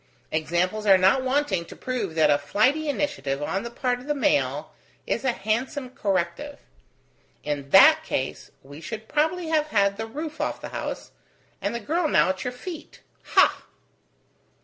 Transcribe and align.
Examples 0.31 0.87
are 0.87 0.97
not 0.97 1.21
wanting 1.23 1.63
to 1.65 1.75
prove 1.75 2.15
that 2.15 2.31
a 2.31 2.39
flighty 2.39 2.89
initiative 2.89 3.39
on 3.43 3.61
the 3.61 3.69
part 3.69 3.99
of 3.99 4.07
the 4.07 4.15
male 4.15 4.71
is 5.05 5.23
a 5.23 5.31
handsome 5.31 5.91
corrective. 5.91 6.57
In 7.43 7.69
that 7.69 8.03
case, 8.03 8.49
we 8.63 8.81
should 8.81 9.07
probably 9.07 9.49
have 9.49 9.67
had 9.67 9.97
the 9.97 10.07
roof 10.07 10.41
off 10.41 10.59
the 10.59 10.69
house, 10.69 11.11
and 11.61 11.75
the 11.75 11.79
girl 11.79 12.07
now 12.07 12.29
at 12.29 12.43
your 12.43 12.51
feet. 12.51 13.01
Ha!" 13.35 13.61